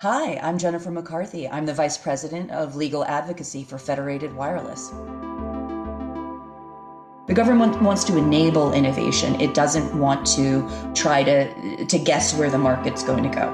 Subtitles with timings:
[0.00, 1.48] Hi, I'm Jennifer McCarthy.
[1.48, 4.90] I'm the Vice President of Legal Advocacy for Federated Wireless.
[7.26, 9.40] The government wants to enable innovation.
[9.40, 13.48] It doesn't want to try to, to guess where the market's going to go.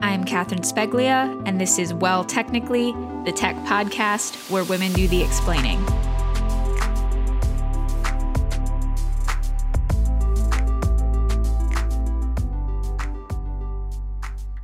[0.00, 2.92] I'm Catherine Speglia, and this is Well Technically,
[3.26, 5.84] the tech podcast where women do the explaining.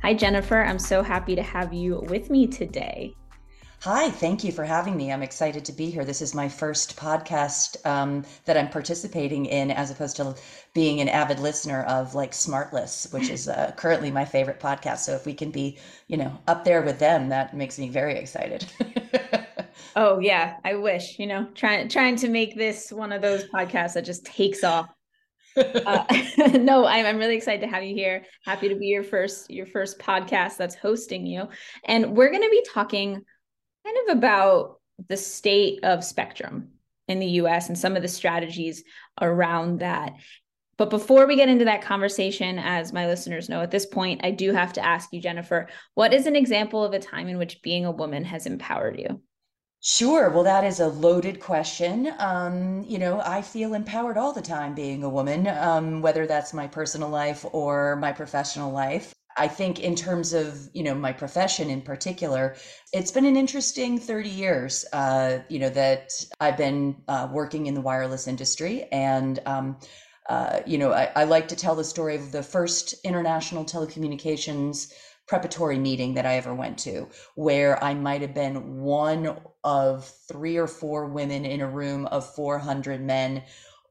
[0.05, 0.61] Hi, Jennifer.
[0.61, 3.15] I'm so happy to have you with me today.
[3.81, 5.11] Hi, thank you for having me.
[5.11, 6.05] I'm excited to be here.
[6.05, 10.35] This is my first podcast um, that I'm participating in, as opposed to
[10.75, 14.99] being an avid listener of like Smartless, which is uh, currently my favorite podcast.
[14.99, 18.15] So if we can be, you know, up there with them, that makes me very
[18.15, 18.63] excited.
[19.95, 21.17] oh yeah, I wish.
[21.17, 24.87] You know, trying trying to make this one of those podcasts that just takes off
[25.57, 26.05] uh,
[26.59, 28.25] no, I'm, I'm really excited to have you here.
[28.43, 31.47] Happy to be your first your first podcast that's hosting you,
[31.83, 33.21] and we're going to be talking
[33.85, 34.79] kind of about
[35.09, 36.69] the state of spectrum
[37.07, 37.67] in the U.S.
[37.69, 38.83] and some of the strategies
[39.21, 40.13] around that.
[40.77, 44.31] But before we get into that conversation, as my listeners know at this point, I
[44.31, 47.61] do have to ask you, Jennifer, what is an example of a time in which
[47.61, 49.21] being a woman has empowered you?
[49.87, 50.31] Sure.
[50.31, 52.11] Well, that is a loaded question.
[52.17, 56.53] Um, you know, I feel empowered all the time being a woman, um, whether that's
[56.55, 59.13] my personal life or my professional life.
[59.37, 62.55] I think in terms of, you know, my profession in particular,
[62.93, 67.75] it's been an interesting 30 years, uh, you know, that I've been uh, working in
[67.75, 68.87] the wireless industry.
[68.91, 69.77] And, um,
[70.29, 74.91] uh, you know, I, I like to tell the story of the first international telecommunications
[75.27, 80.57] preparatory meeting that I ever went to, where I might have been one of three
[80.57, 83.43] or four women in a room of 400 men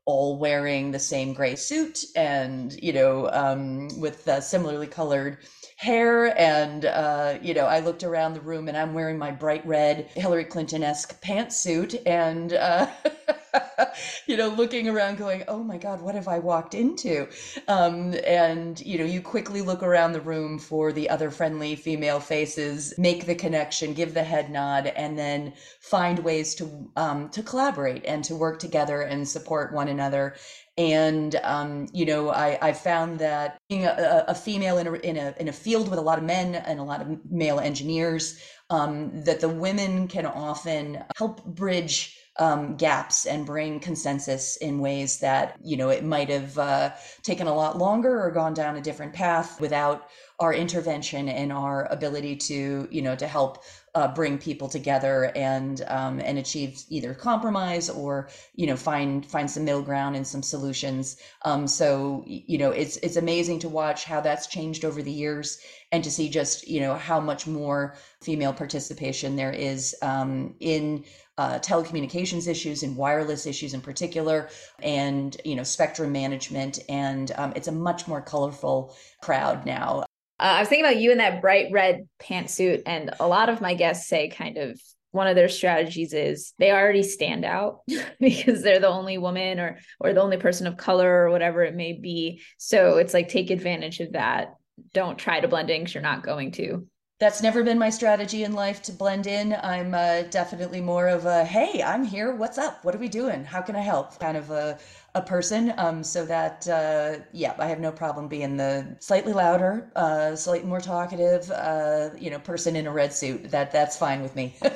[0.06, 5.38] all wearing the same gray suit and you know um, with uh, similarly colored
[5.76, 6.38] hair.
[6.38, 10.08] And uh, you know i looked around the room and i'm wearing my bright red
[10.14, 12.86] hillary clinton-esque pantsuit and uh,
[14.26, 17.28] you know, looking around going, oh my God, what have I walked into?
[17.69, 22.20] Um, and, you know, you quickly look around the room for the other friendly female
[22.20, 27.42] faces, make the connection, give the head nod, and then find ways to, um, to
[27.42, 30.34] collaborate and to work together and support one another
[30.76, 35.16] and um, you know I, I found that being a, a female in a, in
[35.16, 38.38] a in a field with a lot of men and a lot of male engineers
[38.71, 45.19] um, that the women can often help bridge um, gaps and bring consensus in ways
[45.21, 46.91] that you know it might have uh,
[47.22, 50.09] taken a lot longer or gone down a different path without
[50.41, 53.62] our intervention and our ability to you know to help
[53.95, 59.49] uh, bring people together and um, and achieve either compromise or you know find find
[59.49, 61.16] some middle ground and some solutions.
[61.45, 65.59] Um, so you know it's it's amazing to watch how that's changed over the years
[65.93, 71.05] and to see just you know how much more female participation there is um, in
[71.39, 74.49] uh, telecommunications issues and wireless issues in particular,
[74.83, 80.05] and you know spectrum management, and um, it's a much more colorful crowd now.
[80.41, 83.61] Uh, I was thinking about you in that bright red pantsuit, and a lot of
[83.61, 84.81] my guests say kind of
[85.15, 87.83] one of their strategies is they already stand out
[88.21, 91.75] because they're the only woman or or the only person of color or whatever it
[91.75, 92.43] may be.
[92.59, 94.55] So it's like take advantage of that.
[94.93, 96.89] Don't try to blend in because you're not going to
[97.24, 99.56] that's never been my strategy in life to blend in.
[99.62, 102.34] I'm uh, definitely more of a hey, I'm here.
[102.34, 102.84] What's up?
[102.84, 103.44] What are we doing?
[103.44, 104.20] How can I help?
[104.20, 104.78] Kind of a
[105.14, 105.72] a person.
[105.78, 110.68] Um, so that uh, yeah, I have no problem being the slightly louder, uh, slightly
[110.68, 113.50] more talkative, uh, you know, person in a red suit.
[113.50, 114.54] That that's fine with me.
[114.62, 114.68] I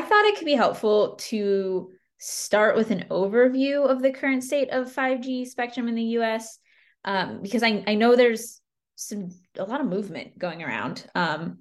[0.00, 4.90] thought it could be helpful to start with an overview of the current state of
[4.90, 6.58] 5G spectrum in the U.S.
[7.04, 8.62] Um, because I I know there's
[8.96, 11.06] some a lot of movement going around.
[11.14, 11.58] Um,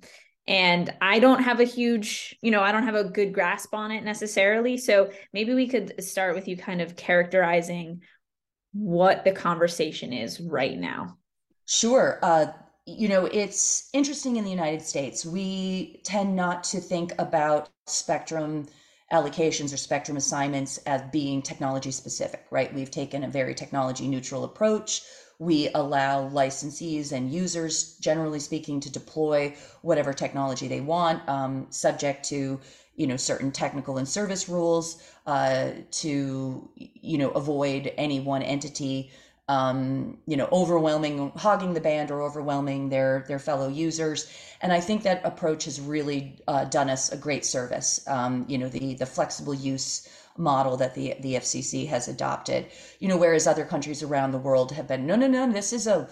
[0.47, 3.91] and I don't have a huge, you know, I don't have a good grasp on
[3.91, 4.77] it necessarily.
[4.77, 8.01] So maybe we could start with you kind of characterizing
[8.73, 11.17] what the conversation is right now.
[11.65, 12.19] Sure.
[12.21, 12.47] Uh,
[12.85, 15.25] you know, it's interesting in the United States.
[15.25, 18.67] We tend not to think about spectrum
[19.11, 22.73] allocations or spectrum assignments as being technology specific, right?
[22.73, 25.01] We've taken a very technology neutral approach.
[25.39, 32.25] We allow licensees and users, generally speaking, to deploy whatever technology they want, um, subject
[32.29, 32.59] to
[32.95, 39.11] you know certain technical and service rules uh, to you know avoid any one entity
[39.47, 44.31] um, you know overwhelming hogging the band or overwhelming their their fellow users.
[44.61, 48.05] And i think that approach has really uh, done us a great service.
[48.07, 52.67] Um, you know the the flexible use model that the the FCC has adopted.
[52.99, 55.87] You know, whereas other countries around the world have been no, no, no, this is
[55.87, 56.09] a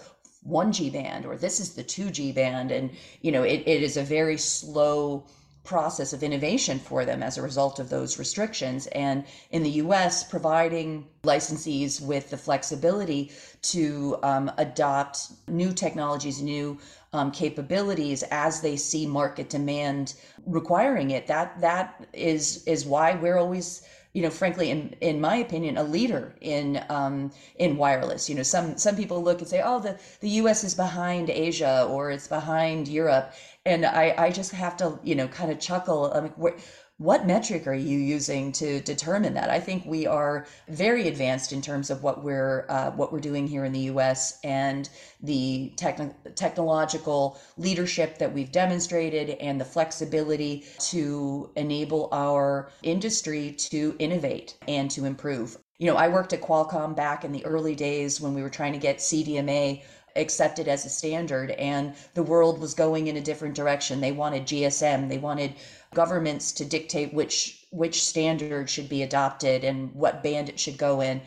[0.48, 2.90] 1G band or this is the 2G band, and
[3.22, 5.26] you know, it, it is a very slow
[5.64, 8.86] process of innovation for them as a result of those restrictions.
[8.88, 13.32] And in the US, providing licensees with the flexibility
[13.62, 16.78] to um, adopt new technologies, new
[17.14, 21.26] um, capabilities as they see market demand requiring it.
[21.26, 25.82] That that is is why we're always you know, frankly, in in my opinion, a
[25.84, 28.28] leader in um, in wireless.
[28.30, 30.64] You know, some some people look and say, oh, the the U.S.
[30.64, 33.32] is behind Asia or it's behind Europe,
[33.66, 36.12] and I I just have to you know kind of chuckle.
[36.12, 36.58] I'm like,
[36.98, 39.50] what metric are you using to determine that?
[39.50, 43.48] I think we are very advanced in terms of what we're uh, what we're doing
[43.48, 44.38] here in the U.S.
[44.44, 44.88] and
[45.20, 53.96] the techn- technological leadership that we've demonstrated and the flexibility to enable our industry to
[53.98, 55.58] innovate and to improve.
[55.78, 58.72] You know, I worked at Qualcomm back in the early days when we were trying
[58.72, 59.82] to get CDMA
[60.16, 64.00] accepted as a standard and the world was going in a different direction.
[64.00, 65.54] They wanted gsm they wanted
[65.92, 71.00] governments to dictate which which standard should be adopted and what band it should go
[71.00, 71.20] in.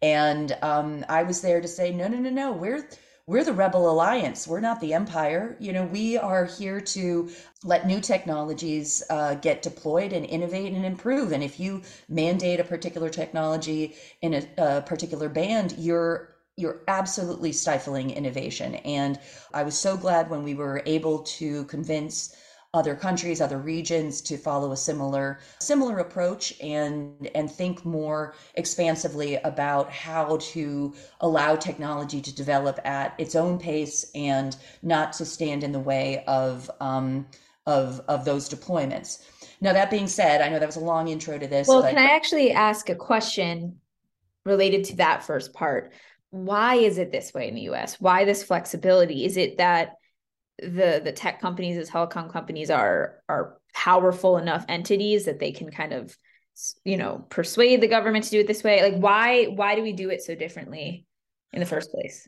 [0.00, 2.52] And um, i was there to say no no no no.
[2.52, 2.88] We're
[3.24, 4.48] we're the rebel alliance.
[4.48, 5.56] We're not the empire.
[5.60, 7.30] You know we are here to
[7.62, 11.30] let new technologies uh, get deployed and innovate and improve.
[11.30, 17.52] And if you mandate a particular technology in a, a particular band you're you're absolutely
[17.52, 18.74] stifling innovation.
[18.76, 19.18] And
[19.54, 22.36] I was so glad when we were able to convince
[22.74, 29.34] other countries, other regions to follow a similar similar approach and and think more expansively
[29.36, 35.62] about how to allow technology to develop at its own pace and not to stand
[35.62, 37.26] in the way of um,
[37.66, 39.22] of of those deployments.
[39.60, 41.68] Now that being said, I know that was a long intro to this.
[41.68, 43.80] Well, but- can I actually ask a question
[44.46, 45.92] related to that first part?
[46.32, 48.00] Why is it this way in the US?
[48.00, 49.26] Why this flexibility?
[49.26, 49.96] Is it that
[50.58, 55.70] the the tech companies, the telecom companies are are powerful enough entities that they can
[55.70, 56.16] kind of
[56.84, 58.82] you know persuade the government to do it this way?
[58.82, 61.06] Like why why do we do it so differently
[61.52, 62.26] in the first place?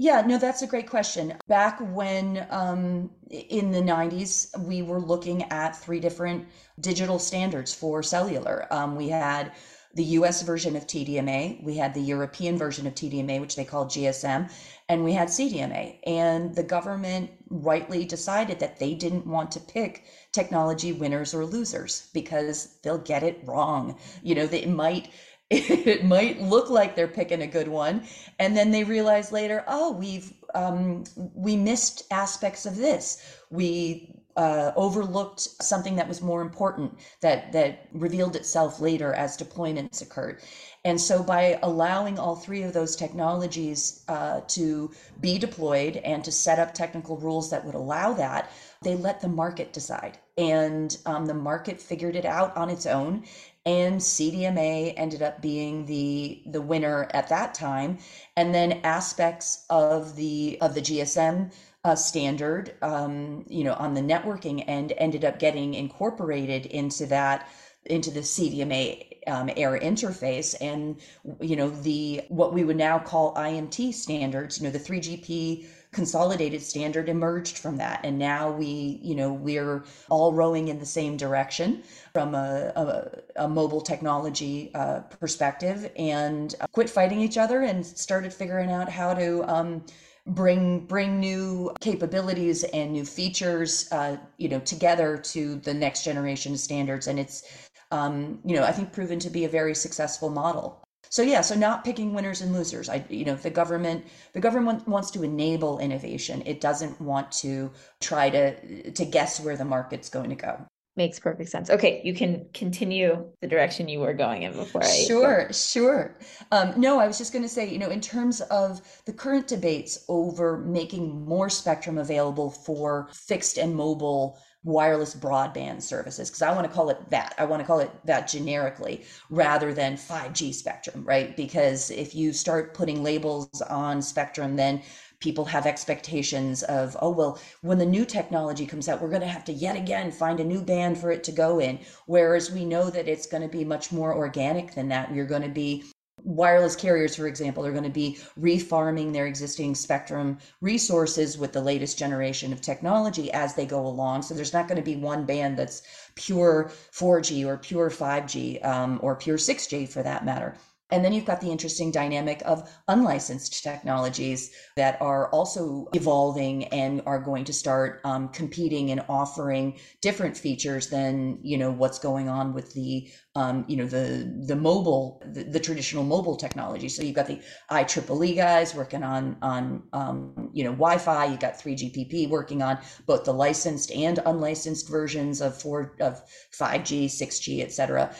[0.00, 1.34] Yeah, no, that's a great question.
[1.46, 6.46] Back when um, in the 90s, we were looking at three different
[6.80, 8.72] digital standards for cellular.
[8.72, 9.52] Um, we had
[9.94, 13.88] the US version of TDMA, we had the European version of TDMA, which they called
[13.88, 14.50] GSM,
[14.88, 15.98] and we had CDMA.
[16.06, 22.08] And the government rightly decided that they didn't want to pick technology winners or losers
[22.12, 23.98] because they'll get it wrong.
[24.22, 25.10] You know, they might
[25.50, 28.06] it might look like they're picking a good one
[28.38, 34.72] and then they realize later oh we've um, we missed aspects of this we uh,
[34.76, 40.40] overlooked something that was more important that that revealed itself later as deployments occurred.
[40.84, 46.30] And so, by allowing all three of those technologies uh, to be deployed and to
[46.30, 48.52] set up technical rules that would allow that,
[48.82, 50.18] they let the market decide.
[50.38, 53.24] And um, the market figured it out on its own.
[53.66, 57.98] And CDMA ended up being the the winner at that time.
[58.36, 61.50] And then aspects of the of the GSM
[61.84, 67.48] uh, standard, um, you know, on the networking end ended up getting incorporated into that
[67.86, 70.54] into the CDMA um, air interface.
[70.60, 71.00] And
[71.40, 76.62] you know the what we would now call IMT standards you know the 3GPP consolidated
[76.62, 78.00] standard emerged from that.
[78.04, 83.44] And now we you know we're all rowing in the same direction from a, a,
[83.44, 89.14] a mobile technology uh, perspective and quit fighting each other and started figuring out how
[89.14, 89.84] to um,
[90.28, 96.52] bring bring new capabilities and new features uh, you know together to the next generation
[96.52, 97.06] of standards.
[97.06, 97.42] And it's
[97.90, 100.84] um, you know i think proven to be a very successful model.
[101.10, 102.88] So yeah so not picking winners and losers.
[102.88, 104.04] I you know the government
[104.34, 106.42] the government wants to enable innovation.
[106.46, 107.70] It doesn't want to
[108.00, 110.67] try to to guess where the market's going to go
[110.98, 111.70] makes perfect sense.
[111.70, 115.04] Okay, you can continue the direction you were going in before I.
[115.06, 115.52] Sure, go.
[115.52, 116.18] sure.
[116.52, 119.46] Um, no, I was just going to say, you know, in terms of the current
[119.48, 126.52] debates over making more spectrum available for fixed and mobile wireless broadband services because I
[126.52, 127.34] want to call it that.
[127.38, 131.36] I want to call it that generically rather than 5G spectrum, right?
[131.36, 134.82] Because if you start putting labels on spectrum, then
[135.20, 139.26] people have expectations of, oh, well, when the new technology comes out, we're going to
[139.26, 141.78] have to yet again find a new band for it to go in.
[142.06, 145.12] Whereas we know that it's going to be much more organic than that.
[145.12, 145.84] You're going to be
[146.24, 151.60] wireless carriers, for example, are going to be refarming their existing spectrum resources with the
[151.60, 154.22] latest generation of technology as they go along.
[154.22, 155.82] So there's not going to be one band that's
[156.14, 160.56] pure 4G or pure 5G um, or pure 6G for that matter.
[160.90, 167.02] And then you've got the interesting dynamic of unlicensed technologies that are also evolving and
[167.04, 172.28] are going to start um, competing and offering different features than you know what's going
[172.28, 176.88] on with the um, you know the the mobile the, the, traditional mobile technology.
[176.88, 177.40] So you've got the
[177.70, 181.26] IEEE guys working on on um, you know Wi-Fi.
[181.26, 186.22] You've got 3GPP working on both the licensed and unlicensed versions of four of
[186.58, 188.14] 5G, 6G, et cetera.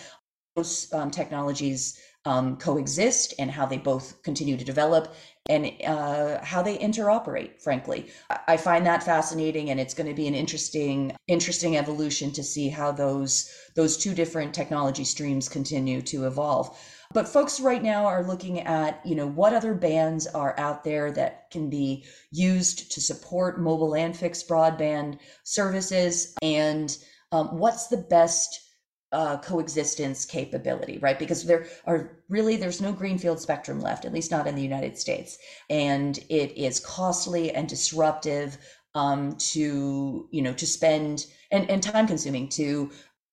[0.55, 1.99] Those um, technologies
[2.29, 5.15] um, coexist and how they both continue to develop
[5.49, 8.11] and uh, how they interoperate frankly.
[8.47, 12.69] I find that fascinating and it's going to be an interesting interesting evolution to see
[12.69, 16.79] how those those two different technology streams continue to evolve.
[17.15, 21.11] But folks right now are looking at you know what other bands are out there
[21.13, 26.95] that can be used to support mobile and fixed broadband services and
[27.33, 28.68] um, what's the best
[29.13, 31.19] uh, coexistence capability, right?
[31.19, 34.99] Because there are really there's no greenfield spectrum left, at least not in the United
[34.99, 35.39] States,
[35.71, 38.59] and it is costly and disruptive
[38.95, 42.91] um, to you know to spend and, and time consuming to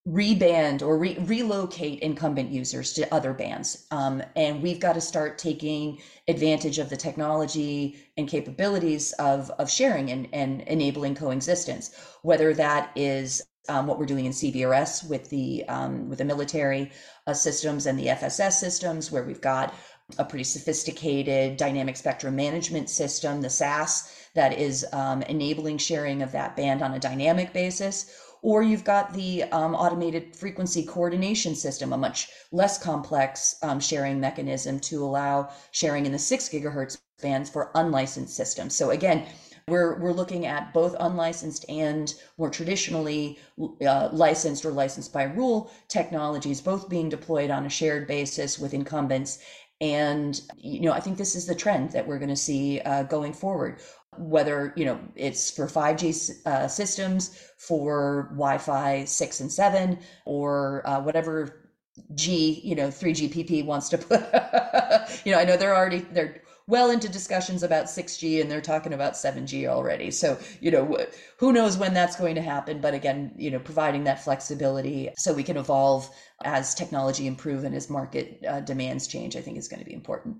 [0.07, 3.87] reband or re- relocate incumbent users to other bands.
[3.89, 9.69] Um, and we've got to start taking advantage of the technology and capabilities of, of
[9.69, 15.29] sharing and, and enabling coexistence, whether that is um, what we're doing in CBRS with
[15.29, 16.91] the um, with the military
[17.27, 19.73] uh, systems and the FSS systems, where we've got
[20.17, 26.31] a pretty sophisticated dynamic spectrum management system, the SAS, that is um, enabling sharing of
[26.31, 28.11] that band on a dynamic basis.
[28.41, 34.19] Or you've got the um, automated frequency coordination system, a much less complex um, sharing
[34.19, 38.75] mechanism to allow sharing in the six gigahertz bands for unlicensed systems.
[38.75, 39.25] So again,
[39.67, 43.39] we're, we're looking at both unlicensed and more traditionally
[43.85, 48.75] uh, licensed or licensed by rule technologies, both being deployed on a shared basis with
[48.75, 49.39] incumbents.
[49.81, 53.03] And, you know, I think this is the trend that we're going to see uh,
[53.03, 53.81] going forward.
[54.17, 60.87] Whether, you know, it's for 5G uh, systems, for Wi Fi 6 and 7, or
[60.87, 61.71] uh, whatever
[62.13, 64.21] G, you know, 3GPP wants to put.
[65.25, 68.93] you know, I know they're already, they're well into discussions about 6G and they're talking
[68.93, 70.09] about 7G already.
[70.09, 70.97] So, you know,
[71.37, 72.81] who knows when that's going to happen.
[72.81, 76.09] But again, you know, providing that flexibility so we can evolve
[76.43, 79.93] as technology improve and as market uh, demands change, I think is going to be
[79.93, 80.37] important.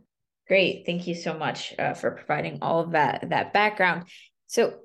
[0.48, 0.86] Great.
[0.86, 4.06] Thank you so much uh, for providing all of that, that background.
[4.48, 4.76] So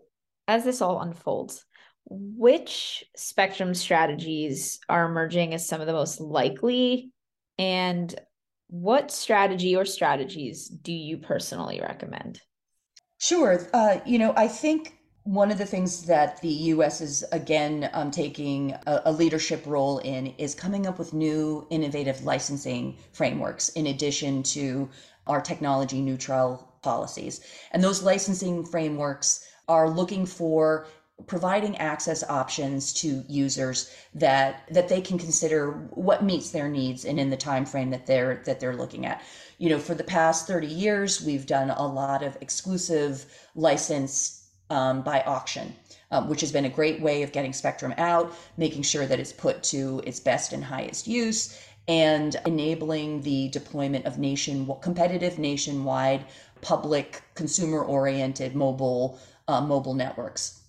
[0.46, 1.64] as this all unfolds,
[2.06, 7.12] which spectrum strategies are emerging as some of the most likely
[7.58, 8.14] and
[8.70, 12.40] what strategy or strategies do you personally recommend?
[13.18, 13.68] Sure.
[13.74, 18.10] Uh, you know, I think one of the things that the US is again um,
[18.10, 23.88] taking a, a, leadership role in is coming up with new innovative licensing frameworks in
[23.88, 24.88] addition to
[25.26, 27.42] our technology neutral policies.
[27.72, 30.86] And those licensing frameworks are looking for
[31.26, 37.18] providing access options to users that that they can consider what meets their needs and
[37.18, 39.22] in the time frame that they're that they're looking at.
[39.58, 45.02] You know for the past 30 years we've done a lot of exclusive license um,
[45.02, 45.74] by auction
[46.10, 49.32] um, which has been a great way of getting spectrum out making sure that it's
[49.32, 51.58] put to its best and highest use
[51.88, 56.24] and enabling the deployment of nation competitive nationwide
[56.60, 60.59] public consumer oriented mobile uh, mobile networks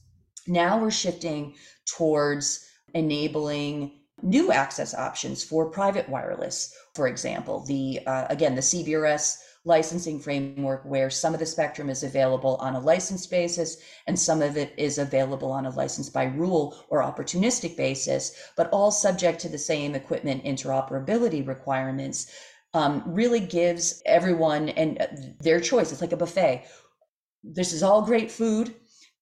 [0.47, 1.55] now we're shifting
[1.85, 7.65] towards enabling new access options for private wireless, for example.
[7.65, 12.75] The uh, again, the CBRS licensing framework where some of the spectrum is available on
[12.75, 17.03] a licensed basis and some of it is available on a license by rule or
[17.03, 22.31] opportunistic basis, but all subject to the same equipment interoperability requirements,
[22.73, 25.07] um, really gives everyone and uh,
[25.41, 25.91] their choice.
[25.91, 26.65] It's like a buffet.
[27.43, 28.73] This is all great food.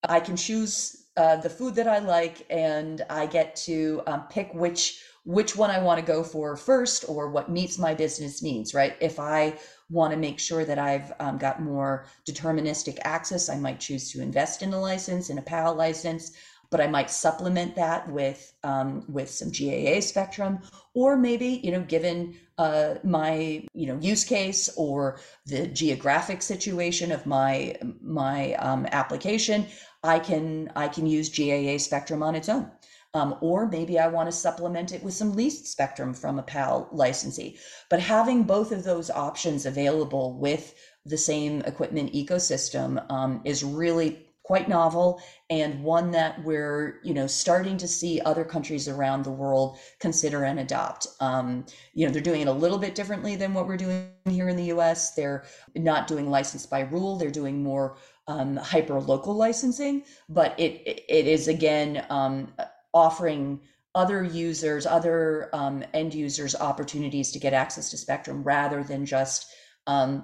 [0.08, 4.54] I can choose uh, the food that I like, and I get to um, pick
[4.54, 8.74] which which one I want to go for first, or what meets my business needs.
[8.74, 8.96] Right?
[9.02, 9.60] If I
[9.90, 14.22] want to make sure that I've um, got more deterministic access, I might choose to
[14.22, 16.32] invest in a license, in a PAL license
[16.72, 20.60] but I might supplement that with um, with some GAA spectrum,
[20.94, 27.12] or maybe you know, given uh, my you know use case or the geographic situation
[27.12, 29.66] of my my um, application,
[30.04, 32.72] I can I can use GAA spectrum on its own.
[33.16, 36.90] Um, or maybe I want to supplement it with some leased spectrum from a PAL
[36.92, 37.58] licensee.
[37.90, 40.76] But having both of those options available with
[41.06, 47.28] the same equipment ecosystem um, is really quite novel and one that we're you know
[47.28, 51.64] starting to see other countries around the world consider and adopt um,
[51.94, 54.58] you know they're doing it a little bit differently than what we're doing here in
[54.58, 55.44] the us they're
[55.76, 57.98] not doing license by rule they're doing more
[58.30, 62.54] um, hyper local licensing but it it is again um,
[62.94, 63.60] offering
[63.96, 69.48] other users other um, end users opportunities to get access to spectrum rather than just
[69.88, 70.24] um,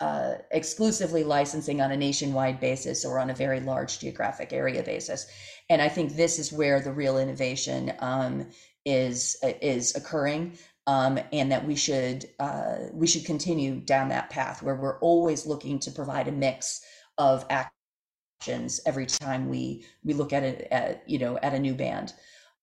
[0.00, 5.26] uh, exclusively licensing on a nationwide basis or on a very large geographic area basis.
[5.70, 8.48] And I think this is where the real innovation um,
[8.84, 14.62] is is occurring, um, and that we should uh, we should continue down that path
[14.62, 16.82] where we're always looking to provide a mix
[17.18, 21.74] of actions every time we we look at it at you know at a new
[21.74, 22.12] band.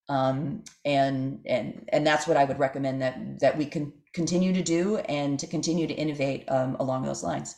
[0.10, 4.62] Um, and and and that's what I would recommend that that we can continue to
[4.62, 7.56] do and to continue to innovate um, along those lines.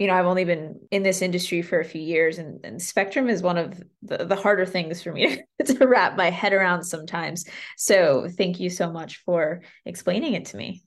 [0.00, 3.28] You know i've only been in this industry for a few years and, and spectrum
[3.28, 7.44] is one of the, the harder things for me to wrap my head around sometimes.
[7.76, 10.82] So thank you so much for explaining it to me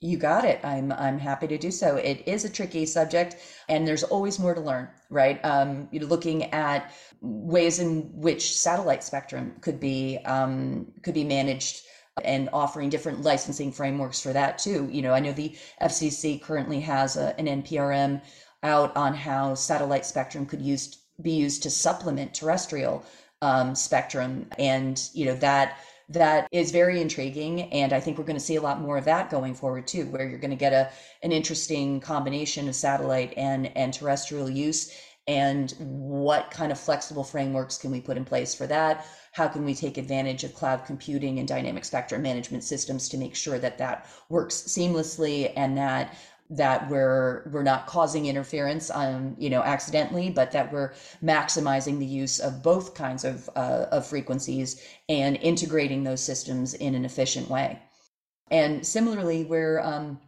[0.00, 0.60] you got it.
[0.64, 1.96] I'm I'm happy to do so.
[1.96, 3.36] It is a tricky subject,
[3.68, 5.38] and there's always more to learn, right?
[5.44, 11.82] Um, you're looking at ways in which satellite spectrum could be um, could be managed
[12.24, 14.88] and offering different licensing frameworks for that too.
[14.90, 18.22] You know, I know the FCC currently has a, an NPRM
[18.62, 23.04] out on how satellite spectrum could use be used to supplement terrestrial
[23.42, 25.78] um, spectrum, and you know that
[26.10, 29.04] that is very intriguing and i think we're going to see a lot more of
[29.04, 30.90] that going forward too where you're going to get a
[31.22, 34.92] an interesting combination of satellite and and terrestrial use
[35.30, 39.06] and what kind of flexible frameworks can we put in place for that?
[39.32, 43.36] How can we take advantage of cloud computing and dynamic spectrum management systems to make
[43.36, 46.16] sure that that works seamlessly and that
[46.50, 50.92] that we're we're not causing interference um you know accidentally but that we're
[51.22, 56.94] maximizing the use of both kinds of uh, of frequencies and integrating those systems in
[56.94, 57.78] an efficient way
[58.50, 60.18] and similarly we're um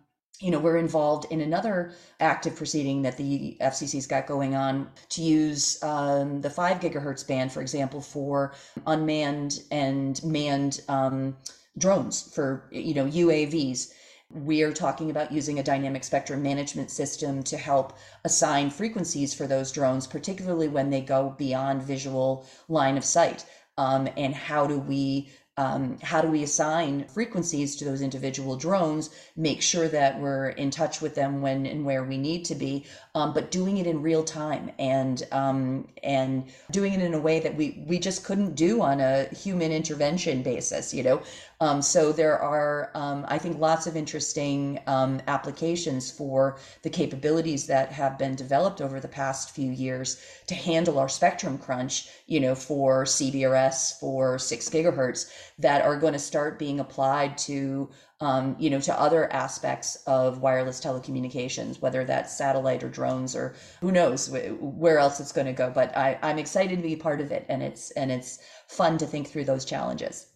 [0.42, 5.22] you know, we're involved in another active proceeding that the FCC's got going on to
[5.22, 8.52] use um, the five gigahertz band, for example, for
[8.88, 11.36] unmanned and manned um,
[11.78, 13.92] drones for you know UAVs.
[14.34, 19.46] We are talking about using a dynamic spectrum management system to help assign frequencies for
[19.46, 23.44] those drones, particularly when they go beyond visual line of sight.
[23.76, 29.10] Um, and how do we um, how do we assign frequencies to those individual drones
[29.36, 32.86] make sure that we're in touch with them when and where we need to be
[33.14, 37.40] um, but doing it in real time and um, and doing it in a way
[37.40, 41.22] that we we just couldn't do on a human intervention basis you know?
[41.62, 47.68] Um, so there are, um, I think, lots of interesting um, applications for the capabilities
[47.68, 52.40] that have been developed over the past few years to handle our spectrum crunch, you
[52.40, 57.88] know, for CBRS, for six gigahertz, that are going to start being applied to
[58.22, 63.54] um, you know, to other aspects of wireless telecommunications, whether that's satellite or drones or
[63.80, 65.70] who knows where else it's going to go.
[65.70, 69.06] But I, I'm excited to be part of it, and it's and it's fun to
[69.06, 70.28] think through those challenges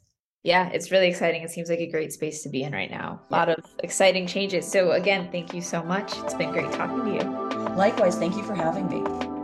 [0.47, 1.43] yeah, it's really exciting.
[1.43, 3.21] It seems like a great space to be in right now.
[3.31, 4.71] A lot of exciting changes.
[4.71, 6.17] So, again, thank you so much.
[6.19, 7.75] It's been great talking to you.
[7.75, 9.36] Likewise, thank you for having me.